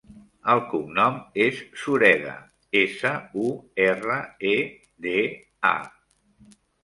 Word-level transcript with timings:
El 0.51 0.59
cognom 0.69 1.17
és 1.43 1.59
Sureda: 1.81 2.31
essa, 2.81 3.11
u, 3.43 3.51
erra, 3.89 4.17
e, 4.53 4.57
de, 5.07 5.15
a. 5.77 5.77